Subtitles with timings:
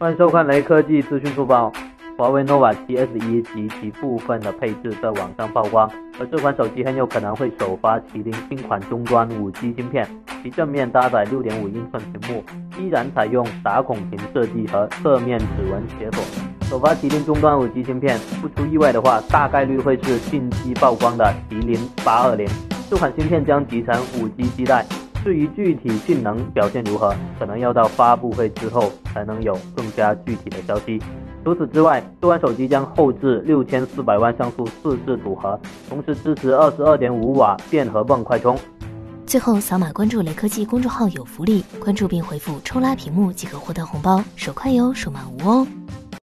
[0.00, 1.72] 欢迎收看雷科技资讯速报。
[2.16, 5.90] 华为 nova 7 S 一及其部分的配置在网上曝光，
[6.20, 10.08] 而这款手机很有可能会首发麒麟新款终端 5G 芯片，
[10.40, 12.44] 其正面搭载6.5英寸屏幕，
[12.78, 16.22] 依然采用打孔屏设计和侧面指纹解锁。
[16.62, 22.48] 首发麒麟终端 5G 芯片，不出意外的话，大概率会是近期曝光的麒麟820。
[22.88, 24.86] 这款芯片将集成 5G 基带。
[25.24, 31.00] 至于具体性能表现如何，可能要到发布会之后才能有更加具体的消息。
[31.44, 38.58] 除此之外，这款手机将后置六千四百万像素四摄组合，同时支持二十二点五瓦电荷泵快充。
[39.26, 45.66] 最后，扫码关注雷科技公众号有福利，关注并回复“抽拉屏幕”即可获得红包，手快有，手慢无哦。